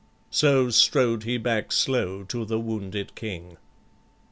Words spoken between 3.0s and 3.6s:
King.